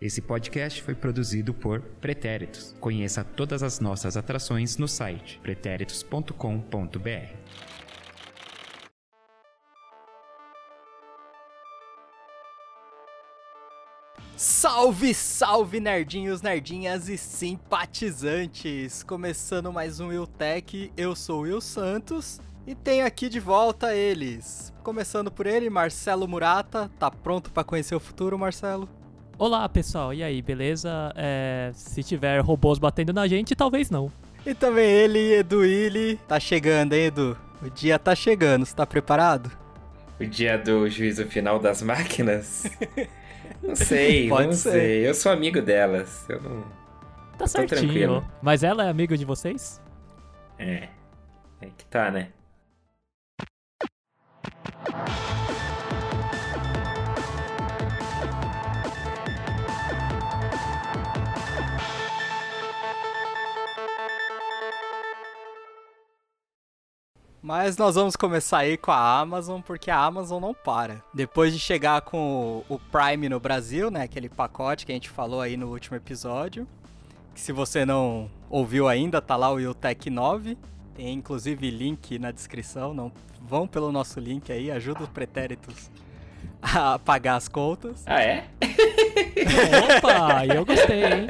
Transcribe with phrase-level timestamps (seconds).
[0.00, 2.74] Esse podcast foi produzido por Pretéritos.
[2.80, 6.34] Conheça todas as nossas atrações no site pretéritos.com.br.
[14.36, 19.04] Salve, salve nerdinhos, nerdinhas e simpatizantes!
[19.04, 24.72] Começando mais um Wiltech, eu sou o Will Santos e tenho aqui de volta eles.
[24.82, 26.90] Começando por ele, Marcelo Murata.
[26.98, 28.88] Tá pronto para conhecer o futuro, Marcelo?
[29.38, 31.12] Olá pessoal, e aí, beleza?
[31.16, 34.10] É, se tiver robôs batendo na gente, talvez não.
[34.46, 36.16] E também ele, Edu Illy.
[36.28, 37.36] Tá chegando, hein, Edu?
[37.62, 39.50] O dia tá chegando, você tá preparado?
[40.20, 42.64] O dia do juízo final das máquinas?
[43.62, 44.70] Não sei, Pode não ser.
[44.72, 45.08] sei.
[45.08, 46.26] Eu sou amigo delas.
[46.28, 46.60] Eu não.
[47.32, 47.80] Tá tô certinho.
[47.80, 48.24] tranquilo.
[48.42, 49.80] Mas ela é amiga de vocês?
[50.58, 50.88] É.
[51.62, 52.28] É que tá, né?
[67.46, 71.04] Mas nós vamos começar aí com a Amazon, porque a Amazon não para.
[71.12, 75.42] Depois de chegar com o Prime no Brasil, né, aquele pacote que a gente falou
[75.42, 76.66] aí no último episódio,
[77.34, 80.56] que se você não ouviu ainda, tá lá o Utech 9,
[80.94, 85.90] tem inclusive link na descrição, não vão pelo nosso link aí, ajuda os pretéritos
[86.74, 88.02] a pagar as contas.
[88.06, 88.44] Ah, é?
[89.98, 91.28] Opa, eu gostei, hein?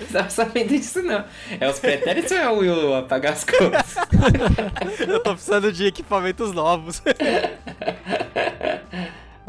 [0.00, 1.24] Não tava sabendo disso, não.
[1.60, 3.94] É os pretéritos ou é o Will apagar as contas?
[5.06, 7.02] Eu tô precisando de equipamentos novos.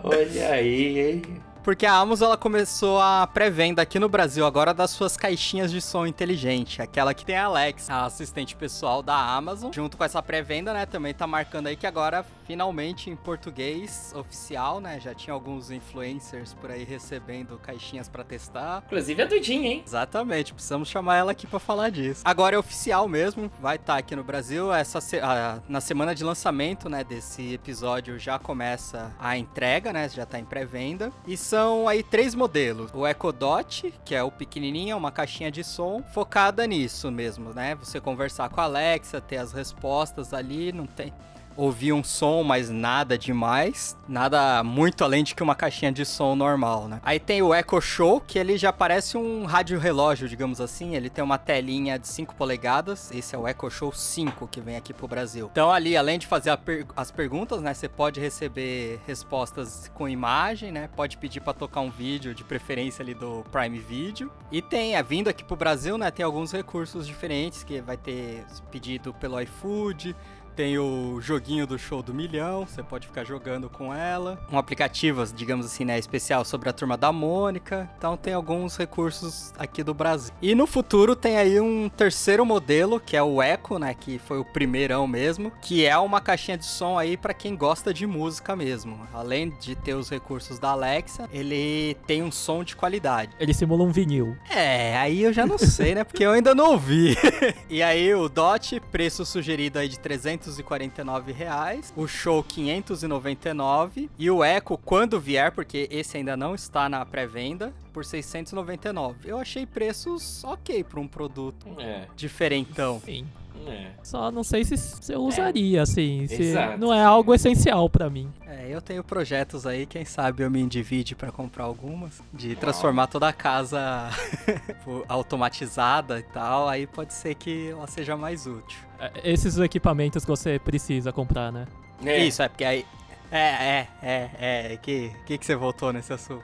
[0.04, 1.45] Olha aí, hein?
[1.66, 5.82] Porque a Amazon ela começou a pré-venda aqui no Brasil agora das suas caixinhas de
[5.82, 9.72] som inteligente, aquela que tem a Alexa, a assistente pessoal da Amazon.
[9.74, 14.80] Junto com essa pré-venda, né, também tá marcando aí que agora finalmente em português oficial,
[14.80, 18.84] né, já tinha alguns influencers por aí recebendo caixinhas pra testar.
[18.86, 19.84] Inclusive a Dudinha, hein?
[19.84, 22.22] Exatamente, precisamos chamar ela aqui pra falar disso.
[22.24, 24.72] Agora é oficial mesmo, vai estar aqui no Brasil.
[24.72, 30.08] Essa se- ah, na semana de lançamento, né, desse episódio já começa a entrega, né,
[30.10, 31.12] já tá em pré-venda.
[31.26, 31.55] E são
[31.88, 36.04] aí três modelos: o Echo Dot, que é o pequenininho, é uma caixinha de som
[36.14, 37.76] focada nisso mesmo, né?
[37.76, 41.14] Você conversar com a Alexa, ter as respostas ali, não tem
[41.56, 43.98] ouvir um som, mas nada demais.
[44.08, 47.00] Nada muito além de que uma caixinha de som normal, né?
[47.04, 50.96] Aí tem o Echo Show, que ele já parece um rádio relógio, digamos assim.
[50.96, 53.12] Ele tem uma telinha de 5 polegadas.
[53.12, 55.50] Esse é o Echo Show 5 que vem aqui pro Brasil.
[55.52, 57.74] Então ali, além de fazer per- as perguntas, né?
[57.74, 60.90] Você pode receber respostas com imagem, né?
[60.96, 64.32] Pode pedir pra tocar um vídeo, de preferência ali do Prime Video.
[64.52, 66.12] E tem, a vindo aqui pro Brasil, né?
[66.12, 70.16] Tem alguns recursos diferentes que vai ter pedido pelo iFood,
[70.56, 74.40] tem o joguinho do show do milhão, você pode ficar jogando com ela.
[74.52, 77.90] Um aplicativo, digamos assim, né, especial sobre a turma da Mônica.
[77.98, 80.34] Então tem alguns recursos aqui do Brasil.
[80.42, 84.40] E no futuro tem aí um terceiro modelo, que é o Echo, né, que foi
[84.40, 88.56] o primeirão mesmo, que é uma caixinha de som aí para quem gosta de música
[88.56, 89.00] mesmo.
[89.14, 93.32] Além de ter os recursos da Alexa, ele tem um som de qualidade.
[93.40, 94.38] Ele simula um vinil.
[94.50, 96.04] É, aí eu já não sei, né?
[96.04, 97.18] Porque eu ainda não ouvi.
[97.70, 100.00] e aí o DOT, preço sugerido aí de
[100.46, 101.94] 349 reais.
[101.96, 107.74] O Show 599 e o Echo quando vier, porque esse ainda não está na pré-venda,
[107.92, 109.30] por 699.
[109.30, 113.02] Eu achei preços ok para um produto É, diferentão.
[113.04, 113.26] Sim.
[113.68, 113.92] é.
[114.04, 116.28] Só não sei se se eu usaria, assim.
[116.28, 116.78] Se Exato.
[116.78, 118.30] não é algo essencial pra mim.
[118.46, 123.08] É, eu tenho projetos aí, quem sabe eu me endivide para comprar algumas, de transformar
[123.08, 124.10] toda a casa
[125.08, 128.80] automatizada e tal, aí pode ser que ela seja mais útil.
[129.00, 131.66] É, Esses equipamentos que você precisa comprar, né?
[132.06, 132.18] É.
[132.26, 132.86] Isso, é porque aí.
[133.32, 134.30] É, é, é,
[134.74, 134.78] é.
[134.82, 136.44] Que, que, que você voltou nesse assunto?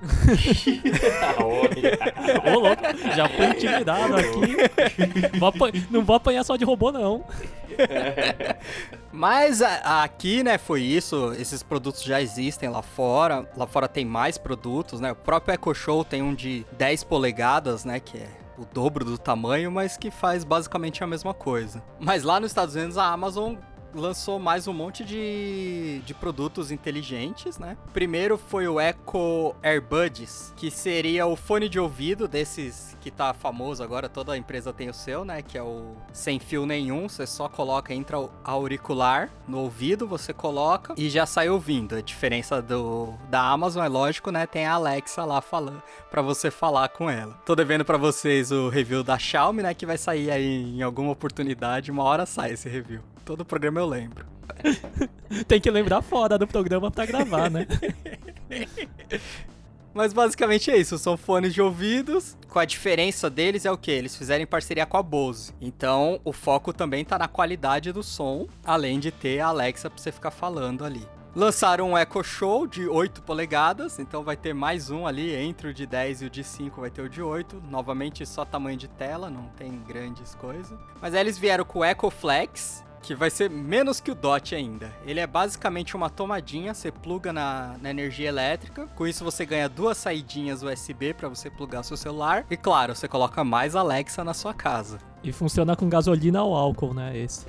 [2.46, 2.82] Ô, louco,
[3.14, 5.38] já fui intimidado aqui.
[5.38, 7.24] Vou apan- Não vou apanhar só de robô, não.
[9.12, 11.32] Mas a- aqui, né, foi isso.
[11.38, 13.46] Esses produtos já existem lá fora.
[13.56, 15.12] Lá fora tem mais produtos, né?
[15.12, 18.00] O próprio Echo Show tem um de 10 polegadas, né?
[18.00, 18.28] Que é
[18.60, 21.82] o dobro do tamanho, mas que faz basicamente a mesma coisa.
[21.98, 23.54] Mas lá nos Estados Unidos a Amazon
[23.94, 27.76] lançou mais um monte de, de produtos inteligentes, né?
[27.92, 33.82] Primeiro foi o Echo Airbuds, que seria o fone de ouvido desses que tá famoso
[33.82, 35.42] agora, toda empresa tem o seu, né?
[35.42, 40.32] Que é o sem fio nenhum, você só coloca, entra o auricular no ouvido, você
[40.32, 41.96] coloca e já sai ouvindo.
[41.96, 44.46] A diferença do da Amazon é lógico, né?
[44.46, 47.34] Tem a Alexa lá falando para você falar com ela.
[47.46, 49.74] Tô devendo para vocês o review da Xiaomi, né?
[49.74, 53.00] Que vai sair aí em alguma oportunidade, uma hora sai esse review.
[53.30, 54.26] Todo programa eu lembro.
[55.46, 57.64] Tem que lembrar fora do programa pra gravar, né?
[59.94, 62.36] Mas basicamente é isso, são fones de ouvidos.
[62.48, 63.92] Com a diferença deles é o que?
[63.92, 65.54] Eles fizeram em parceria com a Bose.
[65.60, 70.02] Então o foco também tá na qualidade do som, além de ter a Alexa pra
[70.02, 71.06] você ficar falando ali.
[71.32, 75.74] Lançaram um Echo Show de 8 polegadas, então vai ter mais um ali, entre o
[75.74, 77.62] de 10 e o de 5 vai ter o de 8.
[77.70, 80.76] Novamente só tamanho de tela, não tem grandes coisas.
[81.00, 84.54] Mas aí eles vieram com o Echo Flex, que vai ser menos que o DOT
[84.54, 84.92] ainda.
[85.04, 88.86] Ele é basicamente uma tomadinha, você pluga na, na energia elétrica.
[88.94, 92.44] Com isso você ganha duas saidinhas USB para você plugar seu celular.
[92.50, 94.98] E claro, você coloca mais Alexa na sua casa.
[95.22, 97.16] E funciona com gasolina ou álcool, né?
[97.16, 97.44] Esse.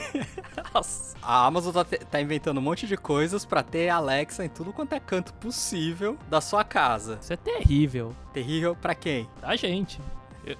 [0.74, 1.16] Nossa.
[1.22, 4.94] A Amazon tá, tá inventando um monte de coisas pra ter Alexa em tudo quanto
[4.94, 7.18] é canto possível da sua casa.
[7.20, 8.14] Isso é terrível.
[8.32, 9.28] Terrível pra quem?
[9.40, 10.00] Da gente.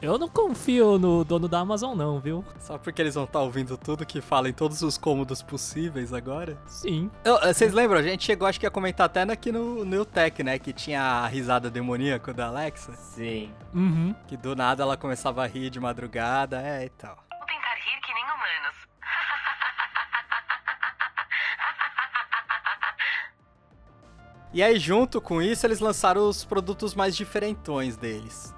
[0.03, 2.45] Eu, não confio no dono da Amazon, não, viu?
[2.59, 6.59] Só porque eles vão estar ouvindo tudo que fala em todos os cômodos possíveis agora?
[6.67, 7.11] Sim.
[7.25, 7.99] Eu- eh, Vocês lembram?
[7.99, 10.59] A gente chegou, acho que ia comentar até aqui no New Tech, né?
[10.59, 12.93] Que tinha a risada demoníaca da Alexa.
[12.93, 13.53] Sim.
[13.75, 14.15] Uhum.
[14.27, 17.17] Que do nada ela começava a rir de madrugada, é e tal.
[17.31, 18.77] Vou tentar rir que nem humanos.
[24.53, 28.55] E aí, junto com isso, eles lançaram os produtos mais diferentões deles.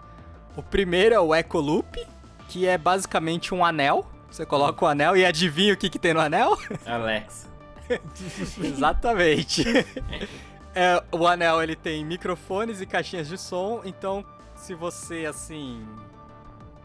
[0.56, 2.06] O primeiro é o Echo Loop,
[2.48, 4.04] que é basicamente um anel.
[4.30, 6.56] Você coloca o anel e adivinha o que, que tem no anel?
[6.86, 7.48] Alexa.
[8.62, 9.64] Exatamente.
[10.72, 14.24] É, o anel ele tem microfones e caixinhas de som, então
[14.54, 15.84] se você assim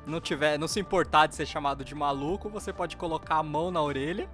[0.08, 3.70] não tiver, não se importar de ser chamado de maluco, você pode colocar a mão
[3.70, 4.28] na orelha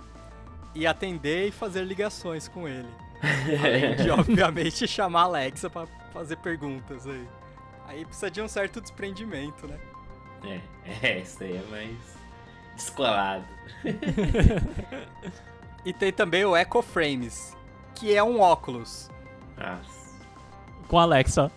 [0.74, 2.88] e atender e fazer ligações com ele.
[3.22, 7.28] Além de, obviamente, chamar a Alexa pra fazer perguntas aí.
[7.88, 9.80] Aí precisa de um certo desprendimento, né?
[10.44, 10.62] É,
[11.08, 11.98] é, isso aí é mais
[12.76, 13.46] descolado.
[15.84, 17.58] E tem também o Echo Frames,
[17.96, 19.10] que é um óculos.
[19.58, 20.12] Nossa.
[20.88, 21.52] Com a Alexa.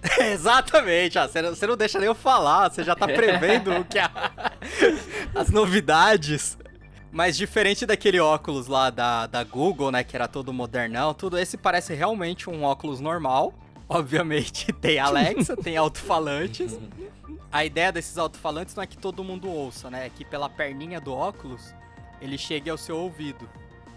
[0.20, 3.84] Exatamente, ah, você, não, você não deixa nem eu falar, você já tá prevendo o
[3.84, 4.10] que a-
[5.34, 6.56] as novidades.
[7.10, 11.56] Mas diferente daquele óculos lá da, da Google, né, que era todo modernão, tudo esse
[11.58, 13.52] parece realmente um óculos normal.
[13.94, 16.78] Obviamente tem Alexa, tem alto-falantes.
[17.50, 21.00] A ideia desses alto-falantes não é que todo mundo ouça, né, é que pela perninha
[21.00, 21.74] do óculos
[22.20, 23.48] ele chegue ao seu ouvido.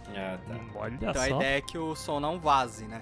[0.10, 0.56] Ah, tá.
[0.76, 1.28] Olha Então a só.
[1.38, 3.02] ideia é que o som não vaze, né?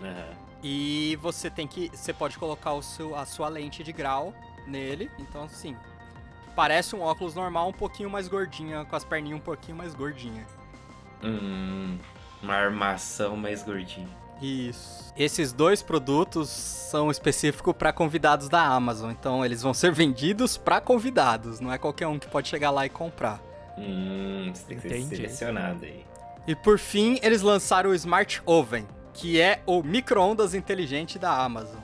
[0.00, 0.36] Aham.
[0.62, 1.90] E você tem que.
[1.92, 4.32] Você pode colocar o seu, a sua lente de grau
[4.66, 5.10] nele.
[5.18, 5.76] Então, assim.
[6.54, 10.46] Parece um óculos normal, um pouquinho mais gordinha, com as perninhas um pouquinho mais gordinha.
[11.24, 11.98] Hum,
[12.42, 14.08] uma armação mais gordinha.
[14.42, 15.12] Isso.
[15.16, 19.10] Esses dois produtos são específicos para convidados da Amazon.
[19.10, 21.60] Então, eles vão ser vendidos para convidados.
[21.60, 23.40] Não é qualquer um que pode chegar lá e comprar.
[23.78, 26.04] Hum, você tem que ser selecionado aí.
[26.46, 31.80] E por fim, eles lançaram o Smart Oven, que é o micro-ondas inteligente da Amazon.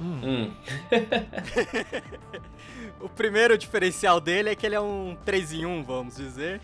[0.00, 0.20] Hum.
[0.22, 0.54] Hum,
[3.00, 6.60] O primeiro diferencial dele é que ele é um 3 em 1, vamos dizer.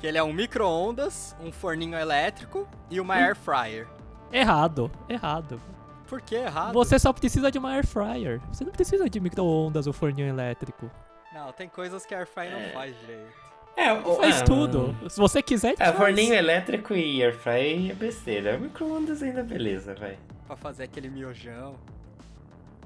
[0.00, 3.86] Que ele é um micro-ondas, um forninho elétrico e uma air fryer.
[4.32, 4.90] Errado.
[5.08, 5.60] Errado.
[6.08, 6.72] Por que errado?
[6.72, 8.40] Você só precisa de uma air fryer.
[8.52, 10.90] Você não precisa de micro-ondas ou forninho elétrico.
[11.34, 12.66] Não, tem coisas que a air fryer É.
[12.66, 13.46] não faz direito.
[13.76, 14.96] É, o- Faz ah, tudo.
[15.10, 15.96] Se você quiser, É, faz.
[15.96, 18.56] forninho elétrico e airfryer é besteira.
[18.56, 20.16] Micro-ondas ainda beleza, vai.
[20.46, 21.74] Pra fazer aquele miojão,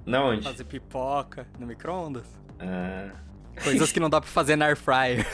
[0.05, 0.43] Na onde?
[0.43, 2.25] fazer pipoca no micro-ondas.
[2.59, 3.11] Ah,
[3.63, 5.27] Coisas que não dá pra fazer na air fryer.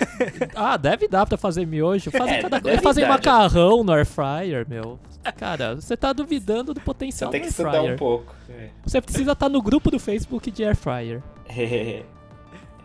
[0.54, 2.10] Ah, deve dar pra fazer miojo.
[2.10, 2.60] Fazer É, cada...
[2.82, 4.98] fazer dar, macarrão no air fryer, meu.
[5.32, 7.94] Cara, você tá duvidando do potencial tem do que air estudar fryer.
[7.94, 8.34] um pouco.
[8.48, 8.70] É.
[8.84, 11.22] Você precisa estar no grupo do Facebook de air fryer.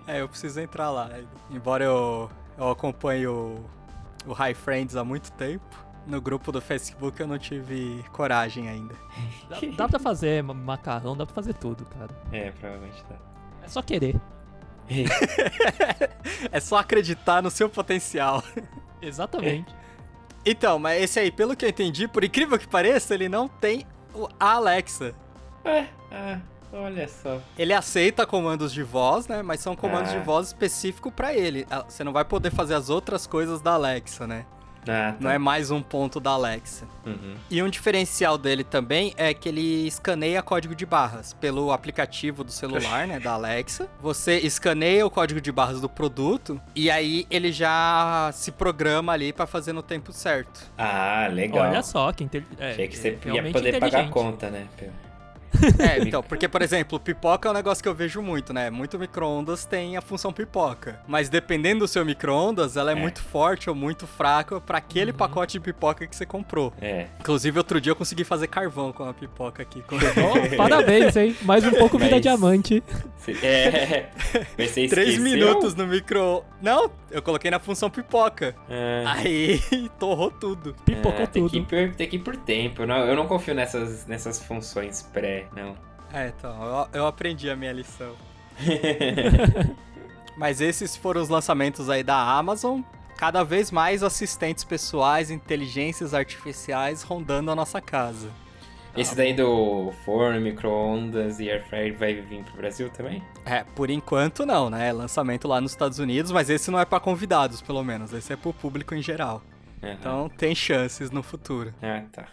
[0.08, 1.10] é, eu preciso entrar lá.
[1.50, 3.60] Embora eu, eu acompanhe o,
[4.26, 5.64] o High Friends há muito tempo,
[6.08, 8.96] no grupo do Facebook eu não tive coragem ainda.
[9.50, 12.10] Dá, dá pra fazer ma- macarrão, dá pra fazer tudo, cara.
[12.32, 13.16] é, provavelmente tá.
[13.64, 14.16] É só querer.
[16.52, 18.44] É só acreditar no seu potencial.
[19.02, 19.74] Exatamente.
[20.46, 23.86] Então, mas esse aí, pelo que eu entendi, por incrível que pareça, ele não tem
[24.14, 25.14] o- a Alexa.
[25.64, 26.40] É, ah,
[26.74, 27.40] olha só.
[27.58, 29.44] Ele aceita comandos de voz, né?
[29.44, 30.18] Mas são comandos Ah.
[30.18, 31.68] de voz específicos pra ele.
[31.70, 34.46] Ah, Você não vai poder fazer as outras coisas da Alexa, né?
[34.84, 35.16] Ah, tá.
[35.20, 36.88] Não é mais um ponto da Alexa.
[37.06, 37.36] Uhum.
[37.50, 42.52] E um diferencial dele também é que ele escaneia código de barras pelo aplicativo do
[42.52, 43.88] celular, né, da Alexa.
[44.02, 49.32] Você escaneia o código de barras do produto e aí ele já se programa ali
[49.32, 50.72] pra fazer no tempo certo.
[50.78, 51.70] Ah, legal.
[51.70, 52.44] Olha só, que inte...
[52.60, 54.12] é, Achei que você é ia realmente poder pagar a inteligente.
[54.12, 54.68] conta, né?
[55.80, 58.70] É, então, porque, por exemplo, pipoca é um negócio que eu vejo muito, né?
[58.70, 61.00] Muito micro-ondas tem a função pipoca.
[61.08, 63.00] Mas dependendo do seu micro-ondas, ela é, É.
[63.00, 66.74] muito forte ou muito fraca pra aquele pacote de pipoca que você comprou.
[66.82, 67.08] É.
[67.20, 69.84] Inclusive, outro dia eu consegui fazer carvão com a pipoca aqui.
[69.92, 71.36] Oh, parabéns, hein?
[71.44, 72.84] Mais um pouco vida Mas- diamante.
[73.44, 74.10] É.
[74.58, 76.44] Mas você Três minutos no micro...
[76.62, 78.56] Não, eu coloquei na função pipoca.
[78.70, 79.60] Ah, Aí,
[80.00, 80.76] torrou tudo.
[80.86, 81.70] Pipocou ah, tem, que ir tudo.
[81.70, 82.86] por, tem que ir por tempo.
[82.86, 85.76] Não, eu não confio nessas, nessas funções pré, não.
[86.14, 88.16] É, então, eu, eu aprendi a minha lição.
[90.38, 92.82] Mas esses foram os lançamentos aí da Amazon.
[93.18, 98.32] Cada vez mais assistentes pessoais, inteligências artificiais rondando a nossa casa.
[98.96, 103.24] Esse daí do forno, micro-ondas e air fryer vai vir pro Brasil também?
[103.46, 104.92] É, por enquanto não, né?
[104.92, 108.12] Lançamento lá nos Estados Unidos, mas esse não é pra convidados, pelo menos.
[108.14, 109.42] Esse é pro público em geral.
[109.82, 109.94] Aham.
[110.00, 111.74] Então tem chances no futuro.
[111.82, 112.28] Ah, tá.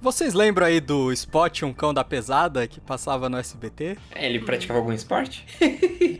[0.00, 3.98] Vocês lembram aí do Spot Um Cão da Pesada que passava no SBT?
[4.14, 5.44] É, Ele praticava algum esporte?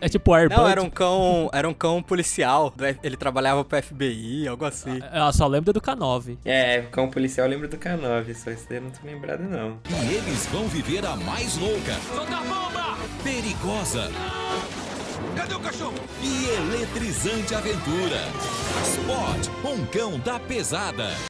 [0.00, 0.60] É tipo Airbud.
[0.60, 2.74] Não, era um cão, era um cão policial.
[3.02, 4.98] Ele trabalhava pro FBI, algo assim.
[5.12, 6.38] Eu só lembro do K9.
[6.44, 9.78] É, cão policial eu lembro do K9, só esse daí eu não tô lembrado não.
[9.88, 11.94] E eles vão viver a mais louca,
[13.22, 14.10] perigosa
[15.36, 15.94] Cadê o cachorro?
[16.22, 18.18] e eletrizante aventura.
[18.82, 21.27] Spot, um cão da pesada.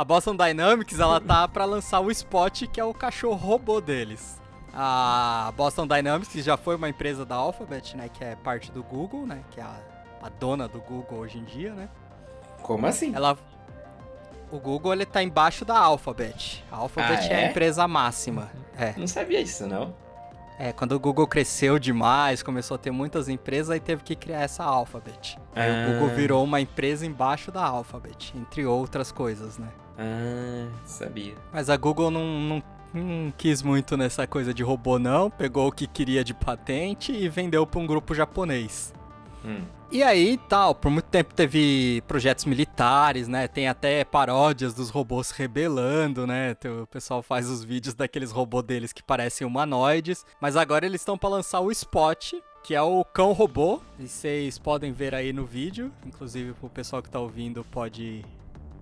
[0.00, 4.40] A Boston Dynamics, ela tá pra lançar o Spot, que é o cachorro robô deles.
[4.72, 8.82] A Boston Dynamics, que já foi uma empresa da Alphabet, né, que é parte do
[8.82, 9.76] Google, né, que é a,
[10.22, 11.86] a dona do Google hoje em dia, né?
[12.62, 13.14] Como assim?
[13.14, 13.36] Ela
[14.50, 16.64] o Google ele tá embaixo da Alphabet.
[16.72, 17.42] A Alphabet Ah, é?
[17.42, 17.44] é?
[17.44, 18.50] a empresa máxima.
[18.78, 18.94] É.
[18.96, 19.94] Não sabia disso não.
[20.58, 24.40] É, quando o Google cresceu demais, começou a ter muitas empresas, aí teve que criar
[24.40, 25.38] essa Alphabet.
[25.54, 25.88] Aí Ah.
[25.88, 29.68] o Google virou uma empresa embaixo da Alphabet, entre outras coisas, né?
[30.00, 31.34] Ah, sabia.
[31.52, 32.62] Mas a Google não, não,
[32.94, 35.28] não quis muito nessa coisa de robô, não.
[35.28, 38.94] Pegou o que queria de patente e vendeu para um grupo japonês.
[39.44, 39.60] Hum.
[39.92, 43.46] E aí, tal, por muito tempo teve projetos militares, né?
[43.46, 46.56] Tem até paródias dos robôs rebelando, né?
[46.82, 50.24] O pessoal faz os vídeos daqueles robôs deles que parecem humanoides.
[50.40, 53.82] Mas agora eles estão para lançar o Spot, que é o cão robô.
[53.98, 55.92] E vocês podem ver aí no vídeo.
[56.06, 58.24] Inclusive, o pessoal que tá ouvindo pode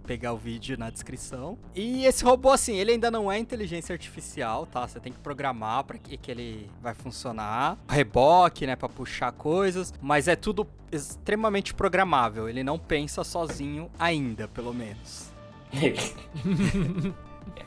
[0.09, 1.59] pegar o vídeo na descrição.
[1.75, 4.89] E esse robô, assim, ele ainda não é inteligência artificial, tá?
[4.89, 7.77] Você tem que programar para que, que ele vai funcionar.
[7.87, 12.49] Reboque, né, para puxar coisas, mas é tudo extremamente programável.
[12.49, 15.31] Ele não pensa sozinho ainda, pelo menos.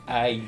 [0.04, 0.42] Ai,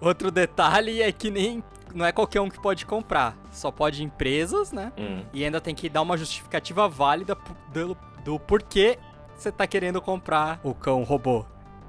[0.00, 1.62] Outro detalhe é que nem
[1.94, 4.92] não é qualquer um que pode comprar, só pode empresas, né?
[4.98, 5.22] hum.
[5.32, 7.36] E ainda tem que dar uma justificativa válida
[7.72, 8.98] do, do porquê
[9.36, 11.44] você tá querendo comprar o cão robô.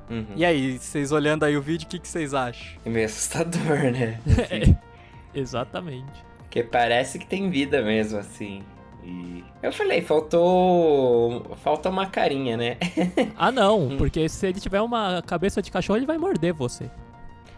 [0.09, 0.25] Uhum.
[0.35, 2.77] E aí, vocês olhando aí o vídeo, o que, que vocês acham?
[2.85, 4.19] É meio assustador, né?
[5.33, 6.23] Exatamente.
[6.39, 8.61] Porque parece que tem vida mesmo, assim.
[9.03, 11.55] E eu falei, faltou.
[11.63, 12.77] Falta uma carinha, né?
[13.37, 13.97] Ah, não, Hum.
[13.97, 16.89] porque se ele tiver uma cabeça de cachorro, ele vai morder você.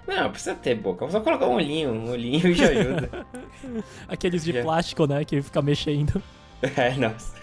[0.08, 1.08] Não, precisa ter boca.
[1.10, 3.28] Só colocar um olhinho, um olhinho já ajuda.
[4.08, 4.62] Aqueles de Já.
[4.62, 6.22] plástico, né, que fica mexendo.
[6.76, 7.36] Ai, nossa.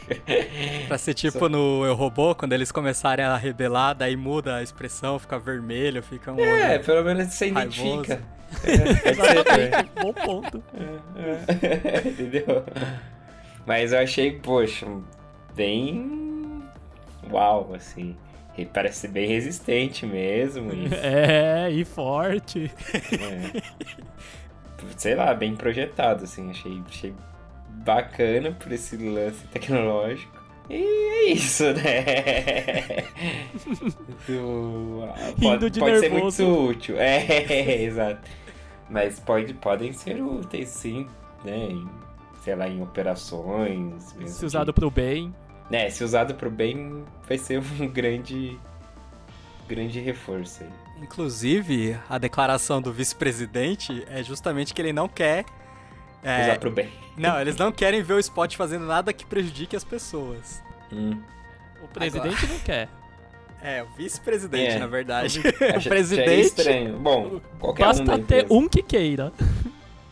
[0.86, 5.18] Pra ser tipo no Eu Robô, quando eles começarem a rebelar, daí muda a expressão,
[5.18, 7.80] fica vermelho, fica um É, olho pelo menos você raivoso.
[8.04, 8.22] identifica.
[8.64, 8.74] É,
[9.14, 9.64] pode ser também.
[9.66, 10.62] Exatamente, bom ponto.
[12.06, 12.64] Entendeu?
[13.66, 14.86] Mas eu achei, poxa,
[15.54, 16.62] bem.
[17.30, 18.14] Uau, assim.
[18.56, 20.70] Ele parece ser bem resistente mesmo.
[20.72, 22.70] E, É, e forte.
[22.94, 23.62] é,
[24.96, 26.50] sei lá, bem projetado, assim.
[26.50, 27.14] Achei, achei
[27.84, 30.32] bacana por esse lance tecnológico.
[30.70, 33.04] E é isso, né?
[34.26, 35.04] Do-
[35.38, 36.96] Rindo de pode ser muito útil.
[36.98, 38.28] É, exato.
[38.88, 41.06] Mas pode, podem ser úteis, sim,
[41.44, 41.68] né?
[41.70, 41.88] Em,
[42.42, 44.12] sei lá, em operações.
[44.14, 45.34] mesmo Se que- usado pro bem.
[45.70, 48.58] né, se usado pro bem, vai ser um grande.
[49.68, 50.70] grande reforço aí.
[51.02, 55.44] Inclusive, a declaração do vice-presidente é justamente que ele não quer.
[56.24, 56.90] É, Usar pro bem.
[57.16, 60.62] não, eles não querem ver o Spot fazendo nada que prejudique as pessoas.
[60.92, 61.20] Hum.
[61.82, 62.88] O presidente não quer.
[63.62, 64.78] É, o vice-presidente, É.
[64.78, 65.40] na verdade.
[65.78, 66.40] O presidente.
[66.40, 66.98] estranho.
[66.98, 68.46] Bom, qualquer um Basta ter empresa.
[68.50, 69.32] um que queira.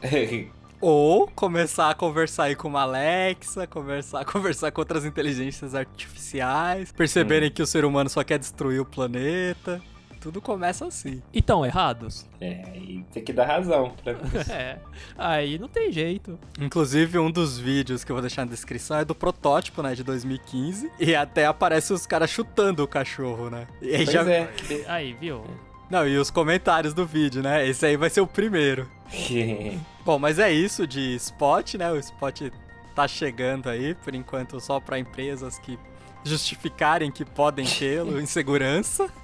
[0.81, 7.49] Ou começar a conversar aí com uma Alexa, conversar, conversar com outras inteligências artificiais, perceberem
[7.51, 7.53] Hum.
[7.53, 9.81] que o ser humano só quer destruir o planeta.
[10.23, 11.21] Tudo começa assim.
[11.33, 12.25] E tão errados?
[12.41, 14.13] É, aí tem que dar razão pra
[14.55, 14.79] É.
[15.19, 16.39] Aí não tem jeito.
[16.61, 20.05] Inclusive, um dos vídeos que eu vou deixar na descrição é do protótipo, né, de
[20.05, 20.93] 2015.
[21.01, 23.67] E até aparece os caras chutando o cachorro, né?
[23.81, 24.49] E aí Pois já, é.
[24.87, 25.43] Aí, viu?
[25.91, 27.67] Não, e os comentários do vídeo, né?
[27.67, 28.89] Esse aí vai ser o primeiro.
[30.07, 31.91] Bom, mas é isso de spot, né?
[31.91, 32.43] O spot
[32.95, 35.77] tá chegando aí, por enquanto só para empresas que
[36.25, 39.11] justificarem que podem tê-lo em segurança.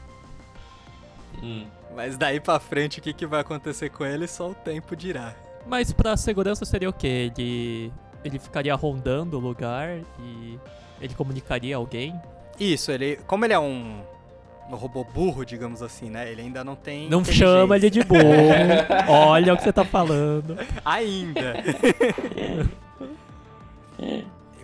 [1.43, 1.67] Hum.
[1.95, 5.35] Mas daí pra frente o que, que vai acontecer com ele só o tempo dirá.
[5.67, 7.31] Mas pra segurança seria o quê?
[7.37, 7.93] Ele,
[8.25, 10.59] ele ficaria rondando o lugar e
[11.01, 12.21] ele comunicaria alguém?
[12.59, 13.17] Isso, ele.
[13.27, 14.01] Como ele é um,
[14.71, 16.31] um robô burro, digamos assim, né?
[16.31, 17.09] Ele ainda não tem.
[17.09, 18.23] Não chama ele de burro.
[19.09, 20.57] Olha o que você tá falando.
[20.85, 21.55] Ainda.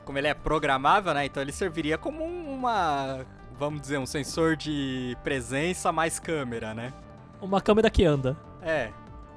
[0.04, 1.24] Como ele é programável, né?
[1.24, 3.24] Então ele serviria como uma.
[3.58, 6.92] Vamos dizer, um sensor de presença mais câmera, né?
[7.40, 8.36] Uma câmera que anda.
[8.62, 8.90] É.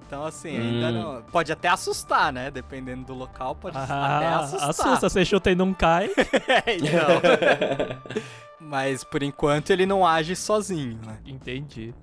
[0.06, 0.92] Então, assim, ainda Hum.
[0.92, 1.22] não.
[1.24, 2.50] Pode até assustar, né?
[2.50, 4.70] Dependendo do local, pode até Ah, assustar.
[4.70, 6.10] assusta, você chuta e não cai.
[6.66, 8.02] É, então.
[8.60, 11.18] Mas por enquanto ele não age sozinho, né?
[11.26, 11.94] Entendi.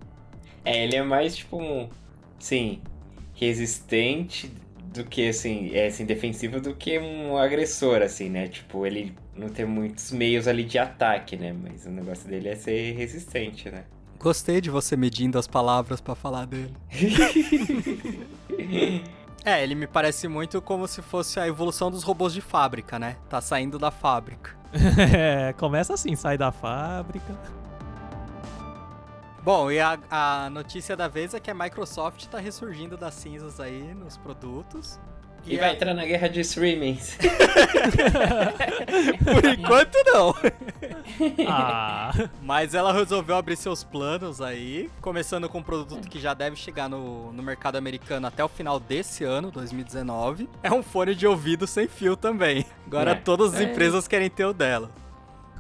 [0.65, 1.89] É, ele é mais tipo um.
[2.39, 2.81] Sim,
[3.35, 4.53] resistente
[4.93, 5.71] do que assim.
[5.75, 8.49] É assim, defensivo do que um agressor, assim, né?
[8.49, 11.53] Tipo, ele não tem muitos meios ali de ataque, né?
[11.53, 13.85] Mas o negócio dele é ser resistente, né?
[14.19, 16.75] Gostei de você medindo as palavras pra falar dele.
[19.47, 23.19] É, ele me parece muito como se fosse a evolução dos robôs de fábrica, né?
[23.29, 24.57] Tá saindo da fábrica.
[25.15, 27.39] É, começa assim, sai da fábrica.
[29.43, 33.61] Bom, e a, a notícia da vez é que a Microsoft tá ressurgindo das cinzas
[33.61, 34.99] aí nos produtos.
[35.47, 37.17] E a- vai entrar na guerra de streamings.
[39.25, 40.35] Por enquanto não.
[41.49, 46.57] Ah, Mas ela resolveu abrir seus planos aí, começando com um produto que já deve
[46.57, 50.49] chegar no, no mercado americano até o final desse ano, 2019.
[50.63, 52.65] É um fone de ouvido sem fio também.
[52.87, 53.15] Agora É.
[53.15, 53.65] todas as É.
[53.65, 54.91] empresas querem ter o dela.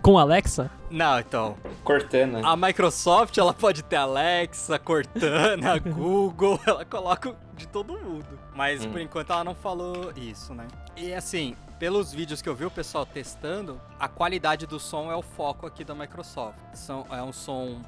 [0.05, 0.71] Com Alexa?
[0.91, 1.57] Não, então.
[1.83, 2.47] Cortana.
[2.47, 8.39] A Microsoft, ela pode ter Alexa, Cortana, Google, ela coloca de todo mundo.
[8.55, 8.93] Mas Hum.
[8.93, 10.67] por enquanto ela não falou isso, né?
[10.95, 15.17] E assim, pelos vídeos que eu vi o pessoal testando, a qualidade do som é
[15.17, 16.59] o foco aqui da Microsoft.
[16.75, 17.81] São, é um som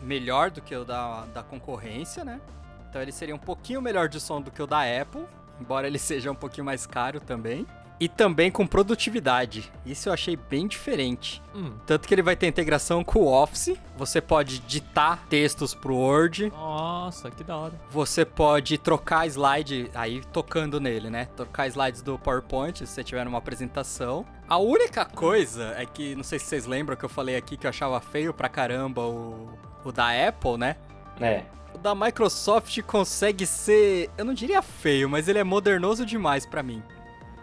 [0.00, 2.40] melhor do que o da, da concorrência, né?
[2.88, 5.26] Então ele seria um pouquinho melhor de som do que o da Apple,
[5.60, 7.66] embora ele seja um pouquinho mais caro também.
[8.00, 9.72] E também com produtividade.
[9.84, 11.42] Isso eu achei bem diferente.
[11.54, 13.74] Hum, Tanto que ele vai ter integração com o Office.
[13.96, 16.48] Você pode ditar textos pro Word.
[16.50, 17.74] nossa, que da hora.
[17.90, 21.26] Você pode trocar slide aí tocando nele, né?
[21.36, 24.24] Trocar slides do PowerPoint se você tiver numa apresentação.
[24.48, 27.66] A única coisa é que, não sei se vocês lembram que eu falei aqui que
[27.66, 29.48] eu achava feio pra caramba o,
[29.84, 30.76] o da Apple, né?
[31.20, 31.42] É.
[31.74, 36.62] O da Microsoft consegue ser, eu não diria feio, mas ele é modernoso demais pra
[36.62, 36.82] mim.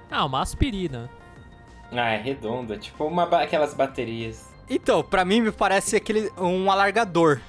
[0.09, 1.09] Ah, uma aspirina.
[1.91, 2.73] Ah, é redondo.
[2.73, 4.53] É tipo uma ba- aquelas baterias.
[4.69, 7.39] Então, pra mim me parece aquele um alargador.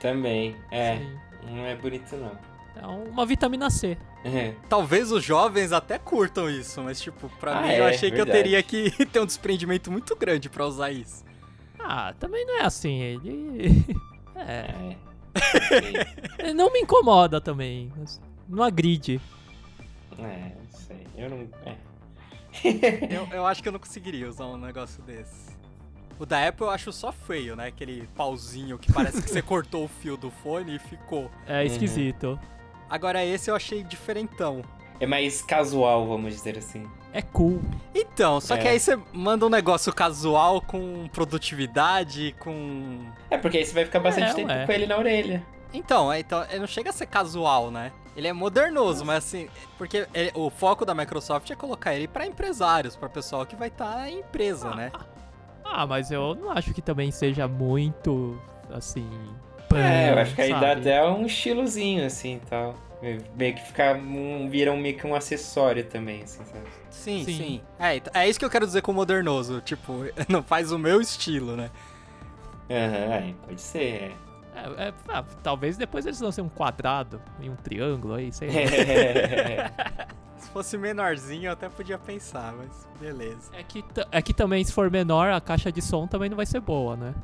[0.00, 0.56] Também.
[0.70, 0.96] É.
[0.96, 1.18] Sim.
[1.50, 2.32] Não é bonito, não.
[2.76, 3.96] É uma vitamina C.
[4.24, 4.54] É.
[4.68, 8.18] Talvez os jovens até curtam isso, mas tipo, pra Ah, mim é, eu achei que
[8.20, 8.42] eu verdade.
[8.42, 11.22] teria que ter um desprendimento muito grande pra usar isso.
[11.78, 13.84] Ah, também não é assim, ele...
[14.36, 14.96] É,
[16.42, 16.52] É.
[16.52, 17.92] Não me incomoda também.
[18.48, 19.20] Não agride.
[20.18, 21.06] É, não sei.
[21.16, 21.48] Eu não.
[21.66, 21.76] É.
[23.10, 25.52] Eu, eu acho que eu não conseguiria usar um negócio desse.
[26.18, 27.66] O da Apple eu acho só feio, né?
[27.66, 31.28] Aquele pauzinho que parece que você cortou o fio do fone e ficou.
[31.46, 32.38] É esquisito.
[32.88, 34.62] Agora esse eu achei diferentão.
[35.00, 36.88] É mais casual, vamos dizer assim.
[37.12, 37.60] É cool.
[37.92, 38.70] Então, só que É.
[38.70, 43.04] aí você manda um negócio casual com produtividade, com.
[43.28, 44.66] É, porque aí você vai ficar bastante É, tempo ué.
[44.66, 45.44] com ele na orelha.
[45.72, 47.90] Então, é, então, ele não chega a ser casual, né?
[48.16, 52.26] Ele é modernoso, mas assim, porque ele- o foco da Microsoft é colocar ele pra
[52.26, 54.92] empresários, pra pessoal que vai estar em empresa, né?
[55.66, 59.08] Ah, mas eu não acho que também seja muito, assim...
[59.74, 60.80] É, eu acho que aí dá sabe?
[60.82, 62.74] até um estilozinho, assim, tal.
[63.34, 66.64] Meio que fica um, vira um, meio que um acessório também, assim, sabe?
[66.90, 67.36] Sim, Sim.
[67.36, 67.62] sim.
[67.78, 69.60] É, então- é isso que eu quero dizer com modernoso.
[69.62, 71.70] Tipo, não faz o meu estilo, né?
[72.70, 74.14] Aham, aí pode ser,
[74.54, 80.06] É, é, ah, talvez depois eles lancem um quadrado e um triângulo aí, sei lá.
[80.38, 83.50] Se fosse menorzinho, eu até podia pensar, mas beleza.
[83.52, 86.46] É que, é que também, se for menor, a caixa de som também não vai
[86.46, 87.14] ser boa, né?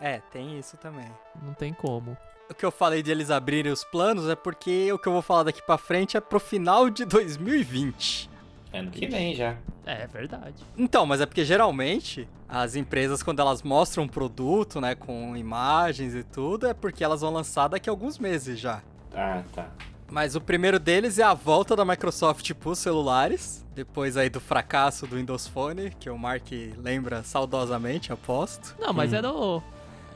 [0.00, 1.08] É, tem isso também.
[1.42, 2.16] Não tem como.
[2.50, 5.22] O que eu falei de eles abrirem os planos é porque o que eu vou
[5.22, 8.28] falar daqui pra frente é pro final de 2020.
[8.72, 9.56] ano que vem já.
[9.86, 10.64] É verdade.
[10.78, 16.14] Então, mas é porque geralmente as empresas, quando elas mostram um produto, né, com imagens
[16.14, 18.82] e tudo, é porque elas vão lançar daqui a alguns meses já.
[19.14, 19.68] Ah, tá.
[20.10, 25.06] Mas o primeiro deles é a volta da Microsoft pros celulares, depois aí do fracasso
[25.06, 26.46] do Windows Phone, que o Mark
[26.78, 28.76] lembra saudosamente, aposto.
[28.78, 29.16] Não, mas Hum.
[29.16, 29.62] era o.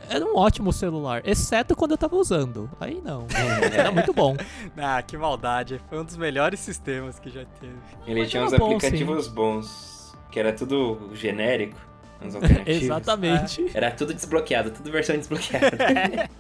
[0.08, 2.70] Era um ótimo celular, exceto quando eu tava usando.
[2.80, 3.26] Aí não.
[3.72, 4.36] Era muito bom.
[4.76, 5.80] Ah, que maldade.
[5.88, 7.74] Foi um dos melhores sistemas que já teve.
[8.06, 11.78] Ele Mas tinha uns bom, aplicativos bons, que era tudo genérico.
[12.66, 13.70] Exatamente.
[13.72, 16.28] Era tudo desbloqueado, tudo versão desbloqueada.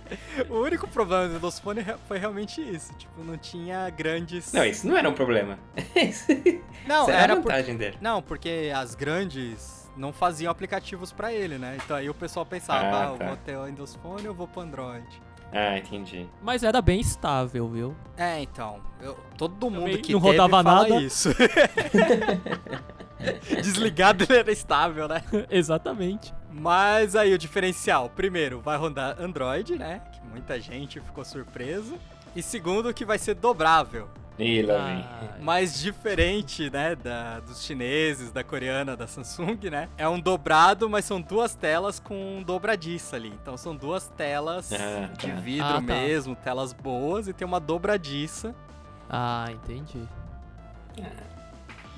[0.48, 2.92] O único problema do re- foi realmente isso.
[2.94, 4.52] Tipo, não tinha grandes.
[4.52, 5.58] não, isso não era um problema.
[6.86, 7.42] Não, Isso era, era a por...
[7.42, 7.98] vantagem dele.
[8.00, 11.76] Não, porque as grandes não faziam aplicativos pra ele, né?
[11.84, 13.26] Então aí o pessoal pensava, Ah, ah, eu tá.
[13.26, 15.06] vou ter o Windows Phone ou vou pro Android.
[15.52, 16.26] Ah, entendi.
[16.42, 17.96] Mas era bem estável, viu?
[18.16, 18.80] É, então.
[19.00, 21.00] eu- todo mundo Também que não teve rodava fala nada.
[21.02, 21.30] isso.
[23.62, 25.22] Desligado ele era estável, né?
[25.50, 26.32] Exatamente.
[26.50, 30.00] Mas aí o diferencial, primeiro, vai rodar Android, né?
[30.12, 31.94] Que muita gente ficou surpresa.
[32.36, 34.08] E segundo, que vai ser dobrável.
[34.38, 34.70] Ih.
[34.70, 39.88] Ah, Mas diferente, né, da, dos chineses, da coreana, da Samsung, né?
[39.98, 43.30] É um dobrado, mas são duas telas com dobradiça ali.
[43.42, 45.34] Então são duas telas Ah, de tá.
[45.40, 45.80] vidro Ah, tá.
[45.80, 48.54] mesmo, telas boas, e tem uma dobradiça.
[49.10, 50.02] ah, entendi.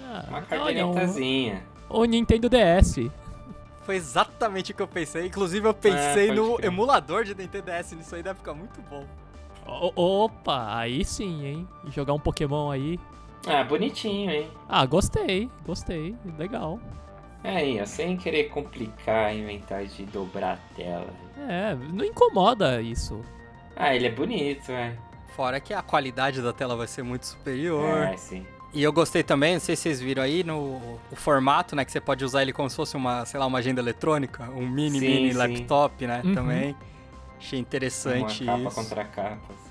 [0.02, 1.62] Ah, Uma um- cadernetazinha.
[1.88, 3.10] o Nintendo DS.
[3.82, 5.26] Foi exatamente o que eu pensei.
[5.26, 6.66] Inclusive, eu pensei pode no crer.
[6.66, 9.04] emulador de Nintendo DS nisso aí, deve ficar muito bom.
[9.70, 11.68] O- opa, aí sim, hein?
[11.88, 12.98] Jogar um Pokémon aí.
[13.46, 14.50] Ah, bonitinho, hein?
[14.68, 16.78] Ah, gostei, gostei, legal.
[17.42, 21.06] Aí, ó, sem querer complicar, inventar de dobrar a tela.
[21.48, 23.20] É, não incomoda isso.
[23.74, 24.94] Ah, ele é bonito, é.
[25.34, 28.08] Fora que a qualidade da tela vai ser muito superior.
[28.08, 28.44] É, sim.
[28.74, 30.58] E eu gostei também, não sei se vocês viram aí, no
[31.10, 31.84] o formato, né?
[31.84, 34.44] Que você pode usar ele como se fosse uma, sei lá, uma agenda eletrônica.
[34.50, 35.38] Um mini, Sim, mini sim.
[35.38, 36.20] laptop, né?
[36.24, 36.34] Uhum.
[36.34, 36.76] Também.
[37.40, 38.74] Achei interessante Uma capa isso.
[38.76, 39.38] contra capa.
[39.48, 39.70] assim.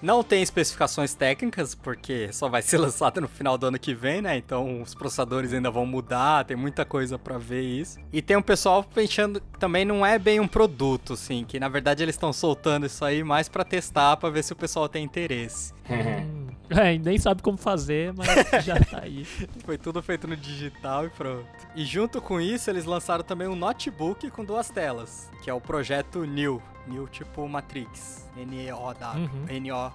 [0.00, 4.22] Não tem especificações técnicas, porque só vai ser lançado no final do ano que vem,
[4.22, 4.36] né?
[4.36, 7.98] Então os processadores ainda vão mudar, tem muita coisa pra ver isso.
[8.12, 11.68] E tem um pessoal pensando que também não é bem um produto, assim, que na
[11.68, 15.04] verdade eles estão soltando isso aí mais pra testar, pra ver se o pessoal tem
[15.04, 15.72] interesse.
[15.90, 18.28] Hum, é, nem sabe como fazer, mas
[18.62, 19.24] já tá aí.
[19.64, 21.46] Foi tudo feito no digital e pronto.
[21.74, 25.62] E junto com isso, eles lançaram também um notebook com duas telas, que é o
[25.62, 26.62] projeto New.
[26.88, 28.28] New tipo Matrix.
[28.36, 29.24] N-E-O-W.
[29.24, 29.44] Uhum.
[29.48, 29.92] N-O.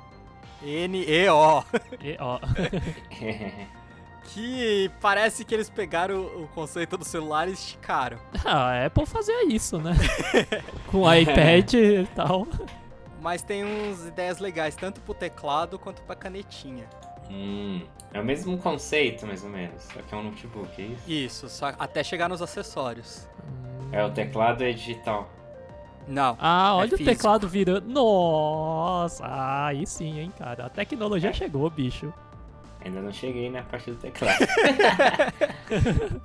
[0.62, 1.64] N-E-O.
[2.02, 2.40] E, ó,
[4.34, 8.18] Que parece que eles pegaram o conceito do celular e esticaram.
[8.46, 9.94] a Apple fazia isso, né?
[10.90, 12.48] Com o iPad e tal.
[13.22, 16.86] Mas tem uns ideias legais, tanto pro teclado quanto pra canetinha.
[17.30, 17.82] hum,
[18.14, 19.84] é o mesmo conceito, mais ou menos.
[19.84, 21.12] Só que é um notebook, é isso?
[21.12, 23.28] Isso, só até chegar nos acessórios.
[23.92, 25.30] É, o teclado é digital.
[26.08, 26.38] Não.
[26.40, 27.10] Ah, olha o físico.
[27.10, 27.88] teclado virando.
[27.90, 29.24] Nossa,
[29.68, 30.66] aí sim, hein, cara.
[30.66, 32.14] A tecnologia chegou, bicho.
[32.84, 34.46] Ainda não cheguei na parte do teclado.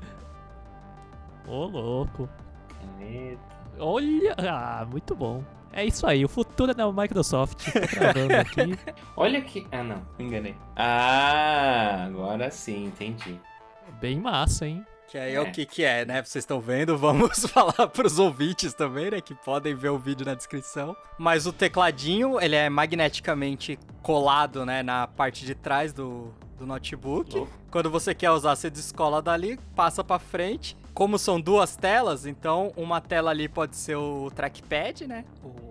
[1.46, 2.28] Ô, louco.
[2.68, 3.40] Caneta.
[3.78, 5.44] Olha, ah, muito bom.
[5.72, 7.72] É isso aí, o futuro é da Microsoft.
[7.72, 8.78] Tô gravando aqui.
[9.16, 9.66] Olha que.
[9.70, 10.56] Ah, não, me enganei.
[10.74, 13.38] Ah, agora sim, entendi.
[14.00, 14.84] Bem massa, hein?
[15.10, 15.40] Que aí é, É.
[15.40, 16.22] o que que é, né?
[16.22, 19.20] Vocês estão vendo, vamos falar pros ouvintes também, né?
[19.20, 20.94] Que podem ver o vídeo na descrição.
[21.18, 24.82] Mas o tecladinho, ele é magneticamente colado, né?
[24.82, 27.34] Na parte de trás do, do notebook.
[27.36, 27.52] Louco.
[27.70, 30.76] Quando você quer usar, você descola dali, passa pra frente.
[30.94, 35.24] Como são duas telas, então uma tela ali pode ser o trackpad, né?
[35.44, 35.67] O,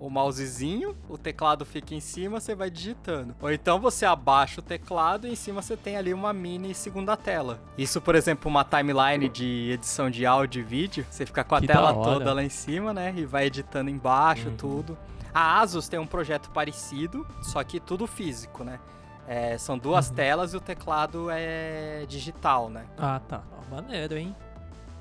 [0.00, 3.34] o mousezinho, o teclado fica em cima, você vai digitando.
[3.40, 7.16] Ou então você abaixa o teclado e em cima você tem ali uma mini segunda
[7.16, 7.60] tela.
[7.76, 11.60] Isso, por exemplo, uma timeline de edição de áudio e vídeo, você fica com a
[11.60, 13.12] Que tela toda lá em cima, né?
[13.16, 14.56] E vai editando embaixo, Uhum.
[14.56, 14.98] tudo.
[15.34, 18.80] A Asus tem um projeto parecido, só que tudo físico, né?
[19.28, 20.14] É, são duas Uhum.
[20.16, 22.84] telas e o teclado é digital, né?
[22.98, 23.42] Ah, tá.
[23.70, 24.34] Maneiro, hein?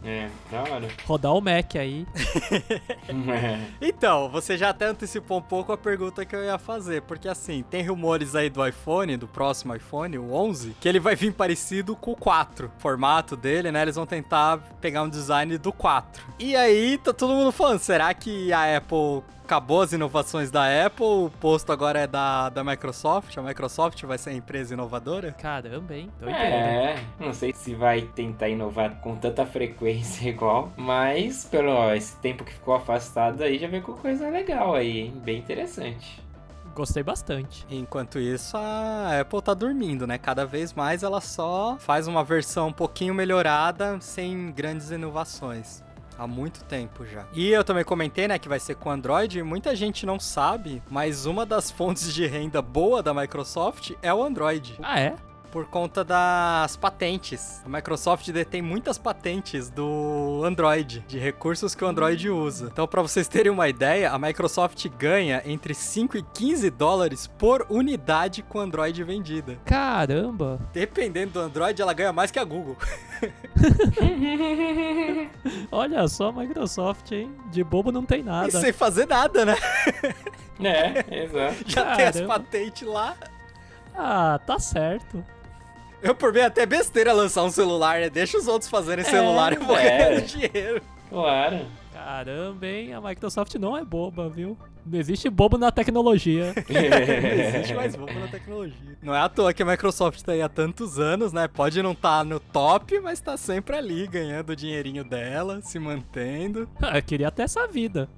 [0.04, 0.88] É, da hora.
[1.06, 2.06] Rodar o Mac aí.
[3.82, 7.64] Então, você já até antecipou um pouco a pergunta que eu ia fazer, porque assim,
[7.70, 11.96] tem rumores aí do iPhone, do próximo iPhone, o 11, que ele vai vir parecido
[11.96, 12.68] com o 4.
[12.68, 13.82] O formato dele, né?
[13.82, 16.24] Eles vão tentar pegar um design do 4.
[16.38, 21.04] E aí, tá todo mundo falando, será que a Apple acabou as inovações da Apple,
[21.04, 25.32] o posto agora é da, da Microsoft, a Microsoft vai ser a empresa inovadora?
[25.32, 26.12] Caramba, hein?
[26.20, 26.46] Doideira.
[26.46, 32.16] É, não sei se vai tentar inovar com tanta frequência igual, mas pelo ó, esse
[32.18, 35.14] tempo que ficou afastado aí já veio com coisa legal aí, hein?
[35.26, 36.22] Bem interessante.
[36.76, 37.66] Gostei bastante.
[37.72, 40.20] Enquanto isso, a Apple tá dormindo, né?
[40.20, 45.84] Cada vez mais ela só faz uma versão um pouquinho melhorada, sem grandes inovações.
[46.20, 47.26] Há muito tempo já.
[47.32, 49.42] E eu também comentei, né, que vai ser com Android.
[49.42, 54.22] Muita gente não sabe, mas uma das fontes de renda boa da Microsoft é o
[54.22, 54.78] Android.
[54.84, 55.16] Ah, é?
[55.52, 57.62] Por conta das patentes.
[57.66, 62.70] A Microsoft detém muitas patentes do Android, de recursos que o Android usa.
[62.72, 67.66] Então, para vocês terem uma ideia, a Microsoft ganha entre 5 e 15 dólares por
[67.70, 69.58] unidade com Android vendida.
[69.66, 70.60] Caramba!
[70.74, 72.78] Dependendo do Android, ela ganha mais que a Google.
[75.72, 77.36] Olha só a Microsoft, hein?
[77.52, 78.52] De bobo não tem E nada.
[78.52, 79.56] sem fazer nada, né?
[80.62, 81.56] É, exato.
[81.66, 82.34] Já tem as Caramba.
[82.40, 83.16] patentes lá.
[83.96, 85.24] Ah, tá certo.
[86.02, 88.10] Eu, por mim, é até besteira lançar um celular, né?
[88.10, 89.98] Deixa os outros fazerem celular e eu vou é.
[89.98, 90.82] ganhando dinheiro.
[91.10, 91.66] Claro.
[91.94, 92.94] Caramba, hein?
[92.94, 94.58] A Microsoft não é boba, viu?
[94.86, 96.54] Não existe bobo na tecnologia.
[96.70, 98.98] Não existe mais bobo na tecnologia.
[99.04, 101.48] Não é à toa que a Microsoft tá aí há tantos anos, né?
[101.48, 106.68] Pode não estar no top, mas tá sempre ali, ganhando o dinheirinho dela, se mantendo.
[106.82, 108.10] Ah, Eu queria ter essa vida.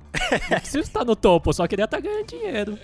[0.49, 2.77] Não preciso estar no topo, só queria estar ganhando dinheiro.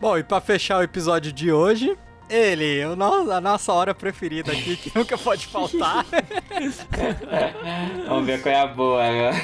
[0.00, 1.96] Bom, e pra fechar o episódio de hoje,
[2.28, 6.04] ele, o no- a nossa hora preferida aqui, que nunca pode faltar.
[8.08, 9.34] Vamos ver qual é a boa agora.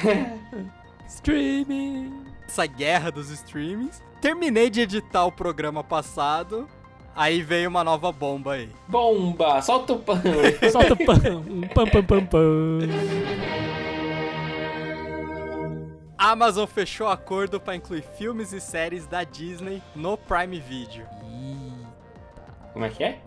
[1.07, 2.13] Streaming.
[2.47, 4.01] essa guerra dos streamings.
[4.21, 6.67] Terminei de editar o programa passado,
[7.15, 8.69] aí veio uma nova bomba aí.
[8.87, 9.61] Bomba!
[9.61, 10.21] Solta o pano!
[10.71, 11.19] Solta o pam,
[11.73, 12.79] pam, pam, pam, pam.
[16.17, 21.05] Amazon fechou acordo para incluir filmes e séries da Disney no Prime Video.
[22.75, 23.19] Como é que é?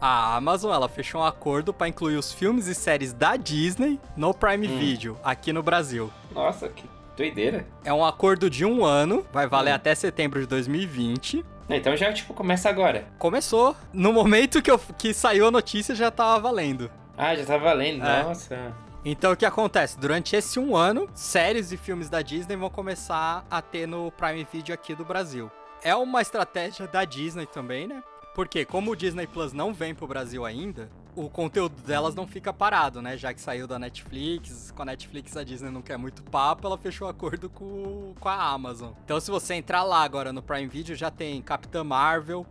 [0.00, 4.32] A Amazon, ela fechou um acordo para incluir os filmes e séries da Disney no
[4.32, 6.12] Prime Video, aqui no Brasil.
[6.30, 7.66] Nossa, que doideira.
[7.84, 9.74] É um acordo de um ano, vai valer Hum.
[9.74, 11.44] até setembro de 2020.
[11.68, 13.04] Então já, tipo, começa agora.
[13.18, 13.74] Começou.
[13.92, 16.88] No momento que, eu- que saiu a notícia, já tava valendo.
[17.18, 18.04] Ah, já tá valendo.
[18.06, 18.22] É.
[18.22, 18.72] Nossa.
[19.04, 19.98] Então o que acontece?
[19.98, 24.46] Durante esse um ano, séries e filmes da Disney vão começar a ter no Prime
[24.52, 25.50] Video aqui do Brasil.
[25.82, 28.02] É uma estratégia da Disney também, né?
[28.34, 32.52] Porque como o Disney Plus não vem pro Brasil ainda, o conteúdo delas não fica
[32.52, 33.16] parado, né?
[33.16, 36.76] Já que saiu da Netflix, com a Netflix a Disney não quer muito papo, ela
[36.76, 38.92] fechou acordo com, com a Amazon.
[39.04, 42.44] Então se você entrar lá agora no Prime Video, já tem Capitã Marvel,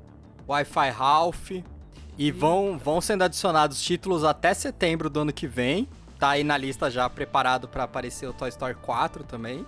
[0.47, 1.51] Wi-Fi Ralph,
[2.17, 5.87] e vão, vão sendo adicionados títulos até setembro do ano que vem.
[6.19, 9.65] Tá aí na lista já preparado pra aparecer o Toy Story 4 também.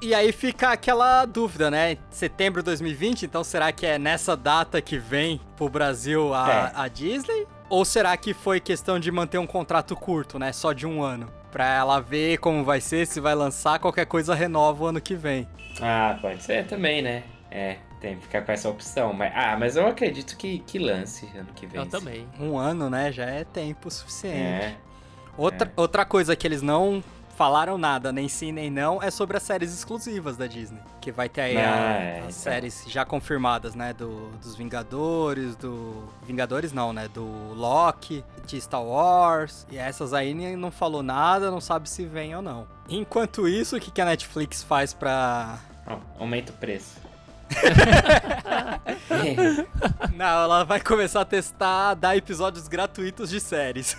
[0.00, 1.96] E aí fica aquela dúvida, né?
[2.10, 6.72] Setembro de 2020, então será que é nessa data que vem pro Brasil a, É.
[6.74, 7.46] a Disney?
[7.68, 10.52] Ou será que foi questão de manter um contrato curto, né?
[10.52, 11.28] Só de um ano?
[11.50, 15.14] Pra ela ver como vai ser, se vai lançar, qualquer coisa renova o ano que
[15.14, 15.48] vem.
[15.80, 17.24] Ah, pode ser também, né?
[17.50, 19.12] É, tem que ficar com essa opção.
[19.12, 21.80] Mas, ah, mas eu acredito que, que lance ano que vem.
[21.80, 22.28] Eu também.
[22.38, 23.10] Um ano, né?
[23.10, 24.36] Já é tempo suficiente.
[24.36, 24.76] É.
[25.36, 27.02] Outra, outra coisa que eles não
[27.36, 30.80] falaram nada, nem sim nem não, é sobre as séries exclusivas da Disney.
[31.00, 32.30] Que vai ter aí a- Ah, é, as então.
[32.32, 33.92] séries já confirmadas, né?
[33.92, 36.04] Do, dos Vingadores, do.
[36.26, 37.06] Vingadores não, né?
[37.08, 39.66] Do Loki, de Star Wars.
[39.70, 42.66] E essas aí nem- não falou nada, não sabe se vem ou não.
[42.88, 45.58] Enquanto isso, o que, que a Netflix faz pra.
[45.86, 46.96] Ó, aumenta o preço.
[50.14, 53.96] Não, ela vai começar a testar, dar episódios gratuitos de séries.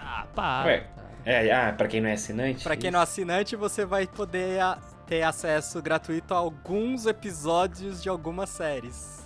[0.00, 0.66] Ah, para.
[0.66, 0.86] Ué,
[1.24, 2.62] é, ah, pra quem não é assinante?
[2.62, 8.02] Pra quem não é assinante, você vai poder a- ter acesso gratuito a alguns episódios
[8.02, 9.22] de algumas séries.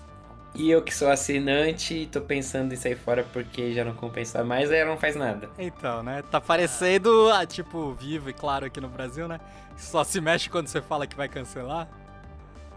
[0.54, 4.70] E eu que sou assinante, tô pensando em sair fora porque já não compensa mais,
[4.72, 5.48] aí ela não faz nada.
[5.58, 6.22] Então, né?
[6.30, 9.38] Tá parecendo, ah, tipo, vivo e claro aqui no Brasil, né?
[9.76, 11.86] Só se mexe quando você fala que vai cancelar.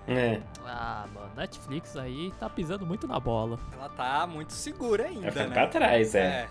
[0.08, 3.60] É, Ah, mano, Netflix aí tá pisando muito na bola.
[3.72, 5.54] Ela tá muito segura ainda, ficando né?
[5.54, 6.20] pra trás, é.
[6.20, 6.50] É.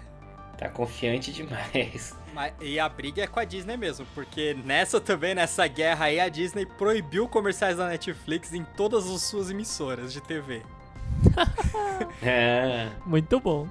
[0.60, 2.14] Tá confiante demais.
[2.34, 6.20] Mas- e a briga é com a Disney mesmo, porque nessa também, nessa guerra aí,
[6.20, 10.62] a Disney proibiu comerciais da Netflix em todas as suas emissoras de TV.
[12.22, 12.88] É.
[13.06, 13.66] Muito bom.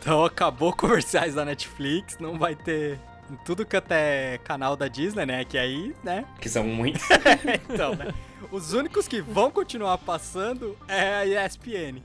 [0.00, 2.98] Então acabou comerciais da Netflix, não vai ter
[3.30, 5.44] em tudo que até canal da Disney, né?
[5.44, 6.24] Que aí, né?
[6.40, 7.02] Que são muitos.
[7.68, 8.12] Então, né?
[8.50, 12.02] Os únicos que vão continuar passando é a ESPN.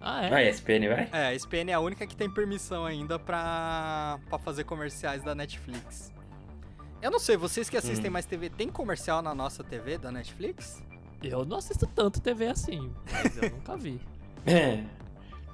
[0.00, 0.34] Ah, é?
[0.34, 1.08] Ah, ESPN vai?
[1.12, 5.34] É, a ESPN é a única que tem permissão ainda pra, pra fazer comerciais da
[5.34, 6.12] Netflix.
[7.02, 8.12] Eu não sei, vocês que assistem Hum.
[8.12, 10.82] mais TV, tem comercial na nossa TV da Netflix?
[11.22, 14.00] Eu não assisto tanto TV assim, mas eu nunca vi.
[14.46, 14.82] É.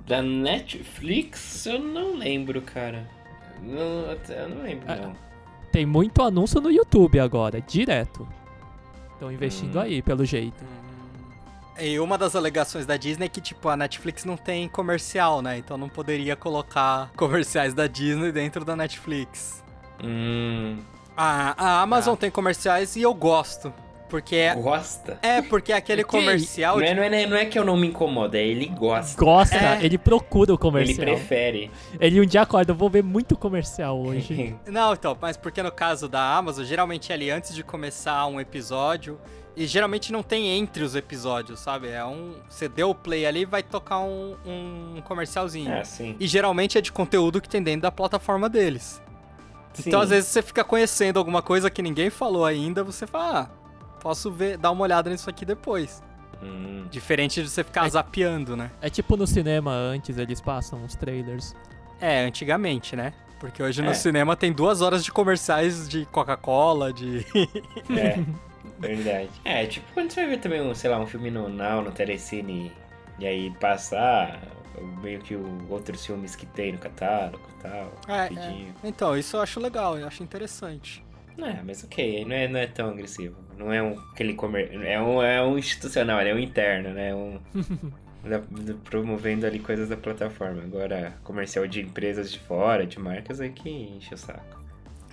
[0.06, 3.08] Da Netflix, eu não lembro, cara.
[3.62, 5.16] Não, eu não lembro, Ah, não.
[5.72, 8.26] Tem muito anúncio no YouTube agora, direto.
[9.12, 9.80] Estão investindo Hum.
[9.82, 10.64] aí, pelo jeito.
[11.78, 15.58] E uma das alegações da Disney é que, tipo, a Netflix não tem comercial, né?
[15.58, 19.62] Então não poderia colocar comerciais da Disney dentro da Netflix.
[20.02, 20.78] Hum.
[21.16, 22.22] A, a Amazon Tá.
[22.22, 23.72] tem comerciais e eu gosto.
[24.08, 25.18] Porque Gosta?
[25.20, 27.88] é porque aquele Porque comercial Não é, não, é, não é que eu não me
[27.88, 29.20] incomodo, é ele gosta.
[29.20, 29.84] Gosta, É.
[29.84, 31.04] ele procura o Ele comercial.
[31.06, 31.72] prefere.
[31.98, 34.54] Ele um dia acorda, eu vou ver muito comercial hoje.
[34.64, 38.38] Não, então, mas porque no caso da Amazon, geralmente é ali antes de começar um
[38.40, 39.18] episódio.
[39.56, 41.88] E geralmente não tem entre os episódios, sabe?
[41.88, 42.34] É um.
[42.48, 45.72] Você deu o play ali vai tocar um, um comercialzinho.
[45.72, 46.14] Ah, sim.
[46.20, 49.02] E geralmente é de conteúdo que tem dentro da plataforma deles.
[49.78, 50.04] Então, Sim.
[50.04, 53.46] às vezes, você fica conhecendo alguma coisa que ninguém falou ainda, você fala, ah,
[54.00, 56.02] posso ver, dar uma olhada nisso aqui depois.
[56.42, 56.86] Hum.
[56.90, 57.90] Diferente de você ficar É.
[57.90, 58.70] zapeando, né?
[58.80, 61.54] É tipo no cinema, antes eles passam os trailers.
[62.00, 63.12] É, antigamente, né?
[63.38, 63.94] Porque hoje no É.
[63.94, 67.26] cinema tem duas horas de comerciais de Coca-Cola, de.
[67.94, 68.18] É,
[68.78, 69.30] verdade.
[69.44, 71.92] É, tipo quando você vai ver também, um, sei lá, um filme no Now, no
[71.92, 72.72] Telecine,
[73.18, 74.40] e aí passar
[75.02, 78.74] meio que o, outros filmes que tem no catálogo e tal, É, rapidinho.
[78.84, 81.02] Então, isso eu acho legal, eu acho interessante.
[81.38, 83.36] É, mas ok, não é, não é tão agressivo.
[83.58, 84.72] Não é um aquele comer...
[84.82, 87.14] é um é um institucional, é um interno, né?
[87.14, 87.38] Um
[88.24, 90.62] da- da- promovendo ali coisas da plataforma.
[90.62, 94.55] Agora, comercial de empresas de fora, de marcas, aí que enche o saco.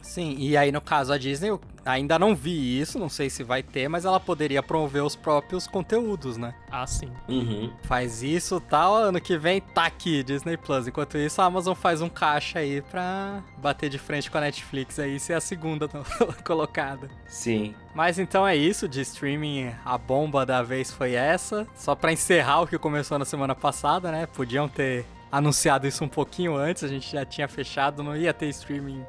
[0.03, 3.41] Sim, e aí no caso a Disney, eu ainda não vi isso, não sei se
[3.43, 6.53] vai ter, mas ela poderia promover os próprios conteúdos, né?
[6.69, 7.09] Ah, sim.
[7.27, 7.71] Uhum.
[7.83, 10.87] Faz isso tal, ano que vem tá aqui, Disney Plus.
[10.87, 14.99] Enquanto isso, a Amazon faz um caixa aí pra bater de frente com a Netflix
[14.99, 15.87] aí, ser a segunda
[16.45, 17.09] colocada.
[17.25, 17.73] Sim.
[17.95, 21.65] Mas então é isso, de streaming, a bomba da vez foi essa.
[21.75, 24.25] Só pra encerrar o que começou na semana passada, né?
[24.27, 28.49] Podiam ter anunciado isso um pouquinho antes, a gente já tinha fechado, não ia ter
[28.49, 29.03] streaming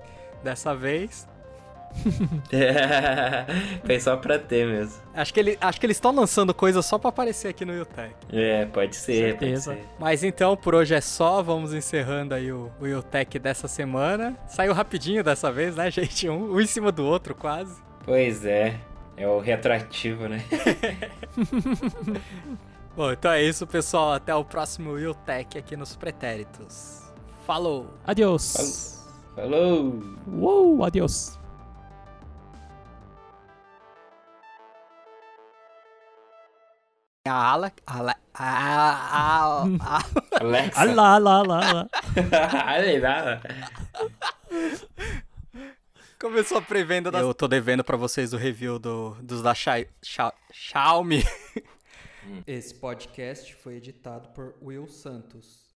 [0.44, 1.26] dessa vez.
[3.84, 5.00] Foi só pra ter mesmo.
[5.14, 8.10] Acho que, ele, acho que eles estão lançando coisa só pra aparecer aqui no YouTube.
[8.32, 9.72] É, pode ser, Certeza.
[9.72, 9.88] pode ser.
[9.98, 14.36] Mas então, por hoje é só, vamos encerrando aí o, o Yotech dessa semana.
[14.48, 16.28] Saiu rapidinho dessa vez, né, gente?
[16.28, 17.80] Um, um em cima do outro, quase.
[18.04, 18.74] Pois é.
[19.16, 20.44] É o retroativo, né?
[22.96, 24.12] Bom, então é isso, pessoal.
[24.12, 27.02] Até o próximo Yotech aqui nos Pretéritos.
[27.46, 27.94] Falou!
[28.04, 28.54] Adiós.
[28.56, 29.03] Falou!
[30.26, 31.38] Uou, adiós.
[37.26, 37.72] A Ala...
[37.86, 38.16] Ala...
[38.36, 39.64] A, a, a,
[39.96, 40.00] a,
[40.40, 40.84] Alexa.
[40.92, 41.88] Lá, lá.
[42.66, 43.40] Olha lá.
[46.20, 47.20] Começou a pré-venda da...
[47.20, 51.22] Eu tô devendo pra vocês o review do, dos da Xai- Xia- Xiaomi.
[52.46, 55.63] Esse podcast foi editado por Will Santos.